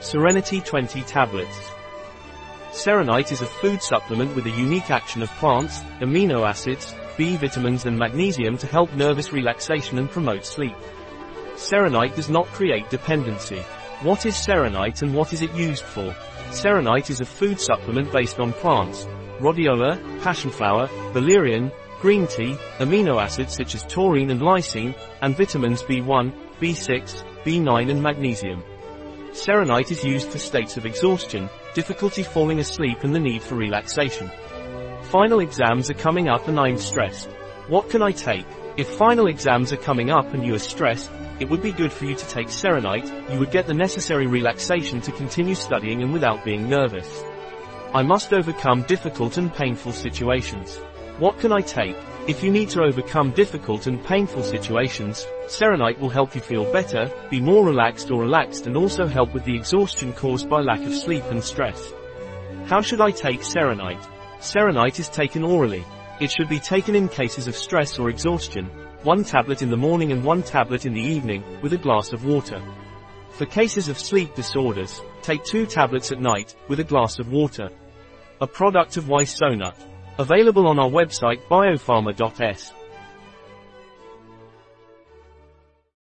[0.00, 1.70] Serenity 20 tablets.
[2.70, 7.86] Serenite is a food supplement with a unique action of plants, amino acids, B vitamins
[7.86, 10.76] and magnesium to help nervous relaxation and promote sleep.
[11.54, 13.60] Serenite does not create dependency.
[14.02, 16.14] What is Serenite and what is it used for?
[16.50, 19.06] Serenite is a food supplement based on plants,
[19.40, 21.72] rhodiola, passionflower, valerian,
[22.02, 28.02] green tea, amino acids such as taurine and lysine, and vitamins B1, B6, B9 and
[28.02, 28.62] magnesium.
[29.36, 34.30] Serenite is used for states of exhaustion, difficulty falling asleep and the need for relaxation.
[35.10, 37.28] Final exams are coming up and I'm stressed.
[37.68, 38.46] What can I take?
[38.78, 42.06] If final exams are coming up and you are stressed, it would be good for
[42.06, 46.42] you to take Serenite, you would get the necessary relaxation to continue studying and without
[46.42, 47.22] being nervous.
[47.92, 50.80] I must overcome difficult and painful situations.
[51.18, 51.96] What can I take?
[52.28, 57.10] If you need to overcome difficult and painful situations, Serenite will help you feel better,
[57.30, 60.92] be more relaxed or relaxed and also help with the exhaustion caused by lack of
[60.92, 61.90] sleep and stress.
[62.66, 64.06] How should I take Serenite?
[64.40, 65.86] Serenite is taken orally.
[66.20, 68.66] It should be taken in cases of stress or exhaustion,
[69.02, 72.26] one tablet in the morning and one tablet in the evening, with a glass of
[72.26, 72.60] water.
[73.30, 77.70] For cases of sleep disorders, take two tablets at night, with a glass of water.
[78.42, 79.95] A product of Ysonut.
[80.18, 82.72] Available on our website biopharma.s.